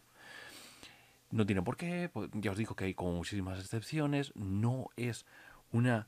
No 1.33 1.47
tiene 1.47 1.63
por 1.63 1.77
qué, 1.77 2.11
ya 2.33 2.51
os 2.51 2.57
digo 2.57 2.75
que 2.75 2.85
hay 2.85 2.93
como 2.93 3.13
muchísimas 3.13 3.59
excepciones, 3.59 4.31
no 4.35 4.89
es 4.97 5.25
una 5.71 6.05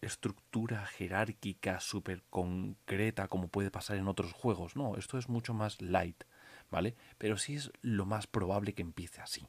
estructura 0.00 0.86
jerárquica 0.86 1.78
súper 1.78 2.22
concreta 2.30 3.28
como 3.28 3.48
puede 3.48 3.70
pasar 3.70 3.98
en 3.98 4.08
otros 4.08 4.32
juegos, 4.32 4.74
no, 4.74 4.96
esto 4.96 5.18
es 5.18 5.28
mucho 5.28 5.52
más 5.52 5.82
light, 5.82 6.24
¿vale? 6.70 6.96
Pero 7.18 7.36
sí 7.36 7.56
es 7.56 7.70
lo 7.82 8.06
más 8.06 8.26
probable 8.26 8.72
que 8.72 8.80
empiece 8.80 9.20
así. 9.20 9.46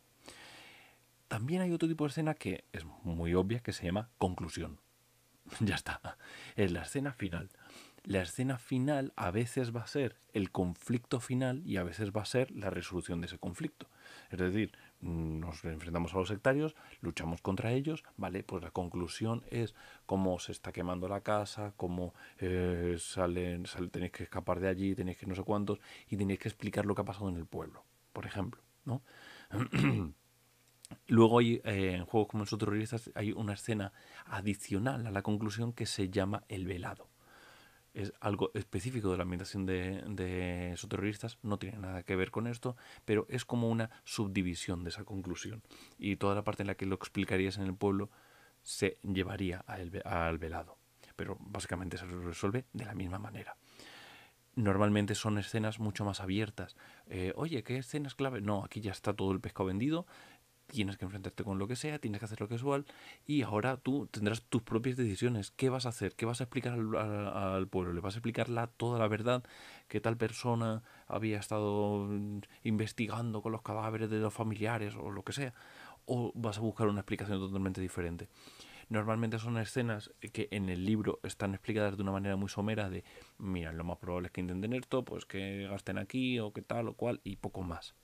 También 1.29 1.61
hay 1.61 1.71
otro 1.71 1.87
tipo 1.87 2.03
de 2.03 2.09
escena 2.09 2.33
que 2.33 2.65
es 2.73 2.83
muy 3.03 3.33
obvia, 3.33 3.61
que 3.61 3.71
se 3.71 3.85
llama 3.85 4.09
conclusión. 4.17 4.81
ya 5.61 5.75
está, 5.75 6.17
es 6.57 6.73
la 6.73 6.81
escena 6.81 7.13
final. 7.13 7.49
La 8.03 8.21
escena 8.21 8.57
final 8.57 9.13
a 9.15 9.31
veces 9.31 9.73
va 9.73 9.83
a 9.83 9.87
ser 9.87 10.17
el 10.33 10.51
conflicto 10.51 11.21
final 11.21 11.63
y 11.65 11.77
a 11.77 11.83
veces 11.83 12.11
va 12.11 12.23
a 12.23 12.25
ser 12.25 12.51
la 12.51 12.69
resolución 12.69 13.21
de 13.21 13.27
ese 13.27 13.39
conflicto. 13.39 13.87
Es 14.29 14.39
decir, 14.39 14.73
nos 15.03 15.63
enfrentamos 15.65 16.13
a 16.13 16.17
los 16.17 16.27
sectarios, 16.27 16.75
luchamos 17.01 17.41
contra 17.41 17.71
ellos, 17.71 18.03
¿vale? 18.17 18.43
Pues 18.43 18.63
la 18.63 18.71
conclusión 18.71 19.43
es 19.49 19.75
cómo 20.05 20.39
se 20.39 20.51
está 20.51 20.71
quemando 20.71 21.07
la 21.07 21.21
casa, 21.21 21.73
cómo 21.77 22.13
eh, 22.39 22.95
salen, 22.99 23.65
tenéis 23.91 24.11
que 24.11 24.23
escapar 24.23 24.59
de 24.59 24.69
allí, 24.69 24.95
tenéis 24.95 25.17
que 25.17 25.25
no 25.25 25.35
sé 25.35 25.43
cuántos, 25.43 25.79
y 26.07 26.17
tenéis 26.17 26.39
que 26.39 26.47
explicar 26.47 26.85
lo 26.85 26.95
que 26.95 27.01
ha 27.01 27.05
pasado 27.05 27.29
en 27.29 27.37
el 27.37 27.45
pueblo, 27.45 27.83
por 28.13 28.25
ejemplo, 28.25 28.61
¿no? 28.85 29.01
Luego 31.07 31.39
hay, 31.39 31.55
eh, 31.63 31.95
en 31.95 32.05
juegos 32.05 32.29
como 32.29 32.41
nosotros 32.43 32.67
terroristas 32.67 33.11
hay 33.15 33.31
una 33.31 33.53
escena 33.53 33.93
adicional 34.25 35.07
a 35.07 35.11
la 35.11 35.21
conclusión 35.23 35.73
que 35.73 35.85
se 35.85 36.09
llama 36.09 36.43
el 36.49 36.67
velado 36.67 37.12
es 37.93 38.13
algo 38.19 38.51
específico 38.53 39.11
de 39.11 39.17
la 39.17 39.23
ambientación 39.23 39.65
de, 39.65 40.01
de 40.07 40.75
terroristas, 40.89 41.37
no 41.43 41.57
tiene 41.57 41.77
nada 41.77 42.03
que 42.03 42.15
ver 42.15 42.31
con 42.31 42.47
esto, 42.47 42.75
pero 43.05 43.25
es 43.29 43.45
como 43.45 43.69
una 43.69 43.89
subdivisión 44.03 44.83
de 44.83 44.89
esa 44.89 45.03
conclusión. 45.03 45.61
Y 45.97 46.15
toda 46.15 46.35
la 46.35 46.43
parte 46.43 46.63
en 46.63 46.67
la 46.67 46.75
que 46.75 46.85
lo 46.85 46.95
explicarías 46.95 47.57
en 47.57 47.63
el 47.63 47.75
pueblo 47.75 48.09
se 48.63 48.97
llevaría 49.03 49.59
al 49.59 50.37
velado. 50.37 50.77
Pero 51.15 51.37
básicamente 51.39 51.97
se 51.97 52.05
resuelve 52.05 52.65
de 52.73 52.85
la 52.85 52.95
misma 52.95 53.19
manera. 53.19 53.55
Normalmente 54.55 55.15
son 55.15 55.39
escenas 55.39 55.79
mucho 55.79 56.05
más 56.05 56.19
abiertas. 56.19 56.75
Eh, 57.07 57.33
Oye, 57.35 57.63
¿qué 57.63 57.77
escenas 57.77 58.13
clave? 58.13 58.39
No, 58.39 58.63
aquí 58.63 58.81
ya 58.81 58.91
está 58.91 59.13
todo 59.13 59.31
el 59.31 59.41
pescado 59.41 59.65
vendido 59.65 60.05
tienes 60.67 60.97
que 60.97 61.05
enfrentarte 61.05 61.43
con 61.43 61.59
lo 61.59 61.67
que 61.67 61.75
sea, 61.75 61.99
tienes 61.99 62.19
que 62.19 62.25
hacer 62.25 62.41
lo 62.41 62.47
que 62.47 62.55
es 62.55 62.61
igual 62.61 62.85
y 63.25 63.41
ahora 63.43 63.77
tú 63.77 64.07
tendrás 64.07 64.41
tus 64.43 64.61
propias 64.61 64.97
decisiones. 64.97 65.51
¿Qué 65.51 65.69
vas 65.69 65.85
a 65.85 65.89
hacer? 65.89 66.15
¿Qué 66.15 66.25
vas 66.25 66.41
a 66.41 66.45
explicar 66.45 66.73
al, 66.73 67.67
pueblo? 67.67 67.93
¿Le 67.93 68.01
vas 68.01 68.15
a 68.15 68.17
explicar 68.17 68.47
toda 68.77 68.99
la 68.99 69.07
verdad 69.07 69.43
que 69.87 70.01
tal 70.01 70.17
persona 70.17 70.83
había 71.07 71.39
estado 71.39 72.09
investigando 72.63 73.41
con 73.41 73.51
los 73.51 73.61
cadáveres 73.61 74.09
de 74.09 74.19
los 74.19 74.33
familiares 74.33 74.95
o 74.95 75.11
lo 75.11 75.23
que 75.23 75.33
sea? 75.33 75.53
¿O 76.05 76.31
vas 76.35 76.57
a 76.57 76.61
buscar 76.61 76.87
una 76.87 77.01
explicación 77.01 77.39
totalmente 77.39 77.79
diferente? 77.79 78.27
Normalmente 78.89 79.39
son 79.39 79.57
escenas 79.57 80.11
que 80.33 80.49
en 80.51 80.69
el 80.69 80.85
libro 80.85 81.19
están 81.23 81.53
explicadas 81.53 81.95
de 81.95 82.03
una 82.03 82.11
manera 82.11 82.35
muy 82.35 82.49
somera 82.49 82.89
de, 82.89 83.03
mira, 83.37 83.71
lo 83.71 83.83
más 83.83 83.97
probable 83.97 84.27
es 84.27 84.31
que 84.31 84.41
intenten 84.41 84.73
esto, 84.73 85.03
pues 85.05 85.25
que 85.25 85.67
gasten 85.69 85.97
aquí 85.97 86.39
o 86.39 86.51
que 86.51 86.61
tal 86.61 86.89
o 86.89 86.93
cual 86.93 87.21
y 87.23 87.37
poco 87.37 87.63
más. 87.63 87.95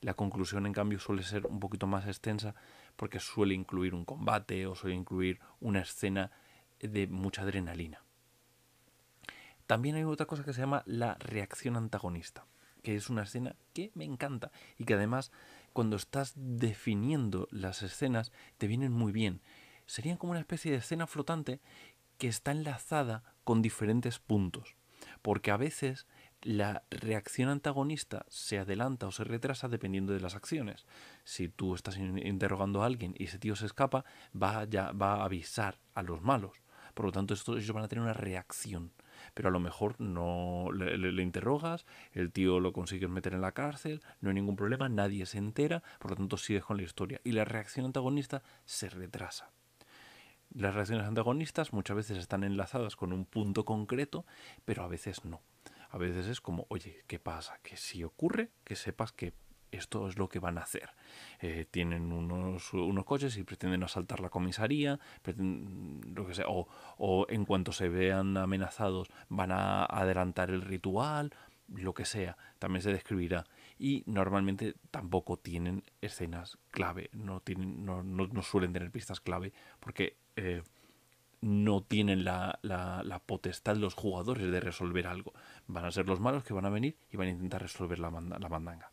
La 0.00 0.14
conclusión, 0.14 0.66
en 0.66 0.72
cambio, 0.72 0.98
suele 0.98 1.22
ser 1.22 1.46
un 1.46 1.60
poquito 1.60 1.86
más 1.86 2.06
extensa 2.06 2.54
porque 2.96 3.20
suele 3.20 3.54
incluir 3.54 3.94
un 3.94 4.04
combate 4.04 4.66
o 4.66 4.74
suele 4.74 4.96
incluir 4.96 5.40
una 5.60 5.80
escena 5.80 6.30
de 6.80 7.06
mucha 7.06 7.42
adrenalina. 7.42 8.02
También 9.66 9.96
hay 9.96 10.04
otra 10.04 10.26
cosa 10.26 10.42
que 10.42 10.52
se 10.52 10.60
llama 10.60 10.82
la 10.86 11.14
reacción 11.20 11.76
antagonista, 11.76 12.44
que 12.82 12.96
es 12.96 13.10
una 13.10 13.22
escena 13.22 13.54
que 13.72 13.92
me 13.94 14.04
encanta 14.04 14.50
y 14.78 14.84
que 14.84 14.94
además 14.94 15.30
cuando 15.72 15.96
estás 15.96 16.32
definiendo 16.34 17.46
las 17.50 17.82
escenas 17.82 18.32
te 18.58 18.66
vienen 18.66 18.92
muy 18.92 19.12
bien. 19.12 19.40
Serían 19.86 20.16
como 20.16 20.32
una 20.32 20.40
especie 20.40 20.72
de 20.72 20.78
escena 20.78 21.06
flotante 21.06 21.60
que 22.18 22.28
está 22.28 22.50
enlazada 22.50 23.22
con 23.44 23.62
diferentes 23.62 24.18
puntos, 24.18 24.76
porque 25.22 25.50
a 25.50 25.56
veces 25.56 26.06
la 26.42 26.84
reacción 26.90 27.48
antagonista 27.48 28.24
se 28.28 28.58
adelanta 28.58 29.06
o 29.06 29.12
se 29.12 29.24
retrasa 29.24 29.68
dependiendo 29.68 30.12
de 30.12 30.20
las 30.20 30.34
acciones. 30.34 30.86
Si 31.24 31.48
tú 31.48 31.74
estás 31.74 31.98
interrogando 31.98 32.82
a 32.82 32.86
alguien 32.86 33.14
y 33.18 33.24
ese 33.24 33.38
tío 33.38 33.56
se 33.56 33.66
escapa, 33.66 34.04
va, 34.40 34.64
ya, 34.64 34.92
va 34.92 35.16
a 35.16 35.24
avisar 35.24 35.78
a 35.94 36.02
los 36.02 36.22
malos. 36.22 36.62
Por 36.94 37.06
lo 37.06 37.12
tanto, 37.12 37.34
ellos 37.34 37.72
van 37.72 37.84
a 37.84 37.88
tener 37.88 38.02
una 38.02 38.14
reacción. 38.14 38.92
Pero 39.34 39.48
a 39.48 39.52
lo 39.52 39.60
mejor 39.60 40.00
no 40.00 40.70
le, 40.72 41.22
interrogas, 41.22 41.84
el 42.12 42.32
tío 42.32 42.58
lo 42.58 42.72
consigues 42.72 43.10
meter 43.10 43.34
en 43.34 43.42
la 43.42 43.52
cárcel, 43.52 44.02
no 44.20 44.30
hay 44.30 44.34
ningún 44.34 44.56
problema, 44.56 44.88
nadie 44.88 45.26
se 45.26 45.38
entera, 45.38 45.82
por 45.98 46.12
lo 46.12 46.16
tanto 46.16 46.36
sigues 46.36 46.64
con 46.64 46.78
la 46.78 46.82
historia. 46.82 47.20
Y 47.22 47.32
la 47.32 47.44
reacción 47.44 47.86
antagonista 47.86 48.42
se 48.64 48.88
retrasa. 48.88 49.50
Las 50.52 50.74
reacciones 50.74 51.06
antagonistas 51.06 51.72
muchas 51.72 51.96
veces 51.96 52.18
están 52.18 52.42
enlazadas 52.42 52.96
con 52.96 53.12
un 53.12 53.24
punto 53.24 53.64
concreto, 53.64 54.24
pero 54.64 54.82
a 54.82 54.88
veces 54.88 55.24
no 55.24 55.42
a 55.90 55.98
veces 55.98 56.26
es 56.26 56.40
como, 56.40 56.66
oye, 56.68 57.04
¿qué 57.06 57.18
pasa? 57.18 57.58
Que 57.62 57.76
si 57.76 58.04
ocurre, 58.04 58.50
que 58.64 58.76
sepas 58.76 59.12
que 59.12 59.34
esto 59.72 60.08
es 60.08 60.18
lo 60.18 60.28
que 60.28 60.38
van 60.38 60.58
a 60.58 60.62
hacer. 60.62 60.90
Eh, 61.40 61.66
tienen 61.70 62.12
unos, 62.12 62.72
unos 62.72 63.04
coches 63.04 63.36
y 63.36 63.44
pretenden 63.44 63.82
asaltar 63.82 64.20
la 64.20 64.28
comisaría, 64.28 64.98
lo 65.36 66.26
que 66.26 66.34
sea, 66.34 66.46
o, 66.48 66.68
o, 66.98 67.26
en 67.28 67.44
cuanto 67.44 67.72
se 67.72 67.88
vean 67.88 68.36
amenazados 68.36 69.08
van 69.28 69.52
a 69.52 69.84
adelantar 69.84 70.50
el 70.50 70.62
ritual, 70.62 71.32
lo 71.68 71.94
que 71.94 72.04
sea, 72.04 72.36
también 72.58 72.82
se 72.82 72.92
describirá. 72.92 73.44
Y 73.78 74.02
normalmente 74.06 74.74
tampoco 74.90 75.36
tienen 75.36 75.84
escenas 76.00 76.58
clave, 76.70 77.10
no, 77.12 77.40
tienen, 77.40 77.84
no, 77.84 78.02
no, 78.02 78.42
suelen 78.42 78.72
tener 78.72 78.90
pistas 78.90 79.20
clave, 79.20 79.52
porque... 79.80 80.16
Eh, 80.36 80.62
no 81.40 81.82
tienen 81.82 82.24
la, 82.24 82.58
la, 82.62 83.22
potestad 83.24 83.76
los 83.76 83.94
jugadores 83.94 84.50
de 84.50 84.60
resolver 84.60 85.06
algo. 85.06 85.32
Van 85.66 85.84
a 85.84 85.90
ser 85.90 86.06
los 86.06 86.20
malos 86.20 86.44
que 86.44 86.52
van 86.52 86.66
a 86.66 86.70
venir 86.70 86.96
y 87.10 87.16
van 87.16 87.28
a 87.28 87.30
intentar 87.30 87.62
resolver 87.62 87.98
la, 87.98 88.10
la 88.10 88.48
mandanga. 88.48 88.92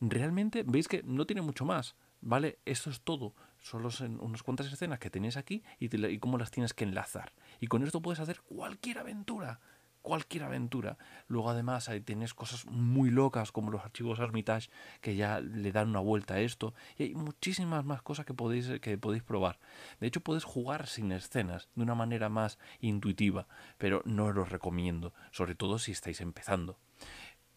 Realmente 0.00 0.62
veis 0.64 0.88
que 0.88 1.02
no 1.02 1.26
tiene 1.26 1.42
mucho 1.42 1.64
más. 1.64 1.96
¿Vale? 2.26 2.58
Eso 2.64 2.88
es 2.88 3.02
todo. 3.02 3.34
Solo 3.60 3.90
son 3.90 4.18
unas 4.18 4.42
cuantas 4.42 4.72
escenas 4.72 4.98
que 4.98 5.10
tenéis 5.10 5.36
aquí 5.36 5.62
y 5.78 6.18
cómo 6.18 6.38
las 6.38 6.50
tienes 6.50 6.72
que 6.72 6.84
enlazar. 6.84 7.34
Y 7.60 7.66
con 7.66 7.82
esto 7.82 8.00
puedes 8.00 8.18
hacer 8.18 8.40
cualquier 8.40 8.98
aventura 8.98 9.60
cualquier 10.04 10.44
aventura. 10.44 10.98
Luego 11.28 11.50
además 11.50 11.88
ahí 11.88 12.00
tienes 12.02 12.34
cosas 12.34 12.66
muy 12.66 13.10
locas 13.10 13.50
como 13.50 13.70
los 13.70 13.82
archivos 13.82 14.20
Armitage 14.20 14.70
que 15.00 15.16
ya 15.16 15.40
le 15.40 15.72
dan 15.72 15.88
una 15.88 16.00
vuelta 16.00 16.34
a 16.34 16.40
esto 16.40 16.74
y 16.98 17.04
hay 17.04 17.14
muchísimas 17.14 17.86
más 17.86 18.02
cosas 18.02 18.26
que 18.26 18.34
podéis, 18.34 18.68
que 18.80 18.98
podéis 18.98 19.22
probar. 19.22 19.58
De 20.00 20.06
hecho 20.06 20.20
puedes 20.20 20.44
jugar 20.44 20.86
sin 20.88 21.10
escenas 21.10 21.70
de 21.74 21.82
una 21.82 21.94
manera 21.94 22.28
más 22.28 22.58
intuitiva, 22.80 23.48
pero 23.78 24.02
no 24.04 24.26
os 24.26 24.34
lo 24.34 24.44
recomiendo, 24.44 25.14
sobre 25.32 25.54
todo 25.54 25.78
si 25.78 25.92
estáis 25.92 26.20
empezando. 26.20 26.78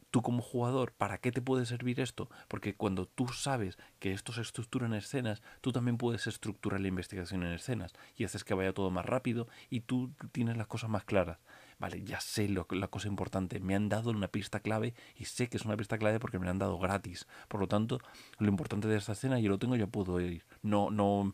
tú 0.10 0.22
como 0.22 0.42
jugador, 0.42 0.94
¿para 0.94 1.18
qué 1.18 1.34
te 1.34 1.42
puede 1.42 1.66
servir 1.66 2.00
esto? 2.00 2.30
Porque 2.48 2.76
cuando 2.76 3.08
tú 3.08 3.28
sabes 3.28 3.78
que 4.00 4.14
esto 4.14 4.32
se 4.32 4.42
estructura 4.42 4.86
en 4.86 4.94
escenas, 4.94 5.42
tú 5.60 5.74
también 5.74 5.98
puedes 5.98 6.28
estructurar 6.28 6.80
la 6.80 6.88
investigación 6.88 7.44
en 7.44 7.52
escenas 7.52 7.94
y 8.16 8.24
haces 8.24 8.46
que 8.46 8.54
vaya 8.54 8.74
todo 8.74 8.90
más 8.90 9.06
rápido 9.06 9.50
y 9.70 9.82
tú 9.82 10.14
tienes 10.32 10.56
las 10.56 10.68
cosas 10.68 10.90
más 10.90 11.04
claras. 11.04 11.40
Vale, 11.80 12.04
ya 12.04 12.20
sé 12.20 12.50
lo, 12.50 12.66
la 12.72 12.88
cosa 12.88 13.08
importante, 13.08 13.60
me 13.60 13.76
han 13.76 13.88
dado 13.88 14.10
una 14.10 14.28
pista 14.30 14.60
clave 14.62 14.96
y 15.16 15.26
sé 15.26 15.48
que 15.48 15.58
es 15.58 15.66
una 15.66 15.78
pista 15.78 15.98
clave 16.00 16.20
porque 16.20 16.40
me 16.40 16.46
la 16.46 16.52
han 16.52 16.60
dado 16.60 16.80
gratis. 16.80 17.28
Por 17.48 17.60
lo 17.60 17.68
tanto, 17.68 18.00
lo 18.40 18.48
importante 18.48 18.88
de 18.88 18.98
esta 18.98 19.12
escena 19.12 19.40
yo 19.40 19.50
lo 19.50 19.60
tengo, 19.60 19.76
ya 19.76 19.86
puedo 19.86 20.20
ir. 20.20 20.44
No, 20.64 20.90
no 20.90 21.34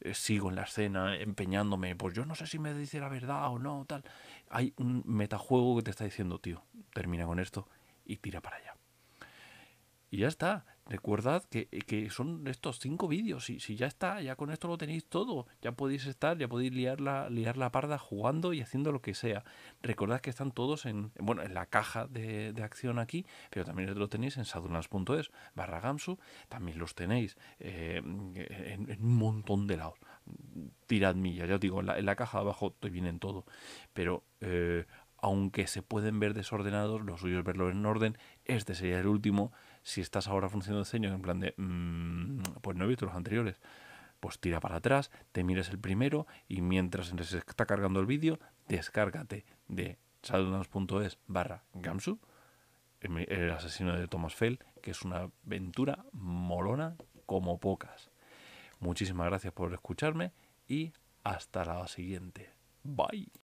eh, 0.00 0.14
sigo 0.14 0.48
en 0.48 0.56
la 0.56 0.62
escena 0.62 1.16
empeñándome, 1.16 1.96
pues 1.96 2.14
yo 2.14 2.24
no 2.24 2.34
sé 2.36 2.46
si 2.46 2.58
me 2.58 2.72
dice 2.72 3.00
la 3.00 3.08
verdad 3.08 3.48
o 3.50 3.58
no, 3.58 3.84
tal. 3.86 4.04
Hay 4.48 4.74
un 4.76 5.02
metajuego 5.06 5.76
que 5.76 5.82
te 5.82 5.90
está 5.90 6.04
diciendo, 6.04 6.38
tío, 6.38 6.62
termina 6.94 7.26
con 7.26 7.40
esto 7.40 7.66
y 8.04 8.16
tira 8.18 8.40
para 8.40 8.56
allá. 8.56 8.79
Y 10.10 10.18
ya 10.18 10.28
está. 10.28 10.64
Recordad 10.86 11.44
que, 11.44 11.68
que 11.68 12.10
son 12.10 12.48
estos 12.48 12.80
cinco 12.80 13.06
vídeos. 13.06 13.48
Y 13.48 13.60
si 13.60 13.76
ya 13.76 13.86
está, 13.86 14.20
ya 14.20 14.34
con 14.34 14.50
esto 14.50 14.66
lo 14.66 14.76
tenéis 14.76 15.06
todo. 15.06 15.46
Ya 15.62 15.70
podéis 15.70 16.06
estar, 16.06 16.36
ya 16.36 16.48
podéis 16.48 16.72
liar 16.74 17.00
la, 17.00 17.30
liar 17.30 17.56
la 17.56 17.70
parda 17.70 17.96
jugando 17.96 18.52
y 18.52 18.60
haciendo 18.60 18.90
lo 18.90 19.00
que 19.00 19.14
sea. 19.14 19.44
Recordad 19.82 20.20
que 20.20 20.30
están 20.30 20.50
todos 20.50 20.86
en, 20.86 21.12
bueno, 21.20 21.42
en 21.42 21.54
la 21.54 21.66
caja 21.66 22.08
de, 22.08 22.52
de 22.52 22.62
acción 22.64 22.98
aquí, 22.98 23.24
pero 23.50 23.64
también 23.64 23.96
lo 23.96 24.08
tenéis 24.08 24.36
en 24.36 24.44
sadurnas.es 24.44 25.30
barra 25.54 25.80
Gamsu. 25.80 26.18
También 26.48 26.80
los 26.80 26.96
tenéis 26.96 27.36
eh, 27.60 28.02
en, 28.04 28.98
un 29.00 29.16
montón 29.16 29.68
de 29.68 29.76
lados. 29.76 29.98
Tirad 30.88 31.14
millas, 31.14 31.48
ya 31.48 31.54
os 31.54 31.60
digo, 31.60 31.78
en 31.78 31.86
la, 31.86 31.98
en 32.00 32.06
la 32.06 32.16
caja 32.16 32.38
de 32.38 32.42
abajo 32.42 32.72
te 32.72 32.90
vienen 32.90 33.20
todo. 33.20 33.44
Pero 33.92 34.24
eh, 34.40 34.86
aunque 35.22 35.66
se 35.66 35.82
pueden 35.82 36.18
ver 36.18 36.34
desordenados, 36.34 37.02
lo 37.02 37.16
suyo 37.18 37.38
es 37.38 37.44
verlo 37.44 37.70
en 37.70 37.84
orden. 37.84 38.16
Este 38.44 38.74
sería 38.74 38.98
el 38.98 39.06
último. 39.06 39.52
Si 39.82 40.00
estás 40.00 40.28
ahora 40.28 40.48
funcionando 40.48 40.84
de 40.84 40.90
ceño 40.90 41.12
en 41.12 41.22
plan 41.22 41.40
de, 41.40 41.54
mmm, 41.56 42.42
pues 42.60 42.76
no 42.76 42.84
he 42.84 42.88
visto 42.88 43.06
los 43.06 43.14
anteriores, 43.14 43.60
pues 44.20 44.38
tira 44.38 44.60
para 44.60 44.76
atrás, 44.76 45.10
te 45.32 45.44
mires 45.44 45.70
el 45.70 45.78
primero 45.78 46.26
y 46.48 46.60
mientras 46.60 47.08
se 47.08 47.38
está 47.38 47.66
cargando 47.66 48.00
el 48.00 48.06
vídeo, 48.06 48.38
descárgate 48.68 49.44
de 49.68 49.98
saldonanos.es 50.22 51.18
barra 51.26 51.64
Gamsu, 51.74 52.18
el 53.00 53.50
asesino 53.50 53.96
de 53.96 54.06
Thomas 54.06 54.34
Fell, 54.34 54.58
que 54.82 54.90
es 54.90 55.02
una 55.02 55.30
aventura 55.46 56.04
molona 56.12 56.96
como 57.24 57.58
pocas. 57.58 58.10
Muchísimas 58.78 59.26
gracias 59.26 59.52
por 59.52 59.72
escucharme 59.72 60.32
y 60.68 60.92
hasta 61.24 61.64
la 61.64 61.86
siguiente. 61.88 62.50
Bye. 62.82 63.30